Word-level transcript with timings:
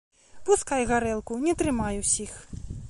Пускай 0.47 0.81
гарэлку, 0.93 1.39
не 1.47 1.53
трымай 1.61 2.03
усіх. 2.07 2.33